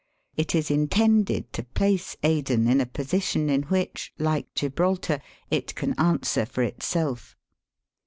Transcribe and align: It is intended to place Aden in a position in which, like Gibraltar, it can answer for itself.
It 0.35 0.55
is 0.55 0.71
intended 0.71 1.53
to 1.53 1.61
place 1.61 2.17
Aden 2.23 2.67
in 2.67 2.81
a 2.81 2.87
position 2.87 3.51
in 3.51 3.61
which, 3.69 4.11
like 4.17 4.51
Gibraltar, 4.55 5.21
it 5.51 5.75
can 5.75 5.93
answer 5.99 6.43
for 6.47 6.63
itself. 6.63 7.35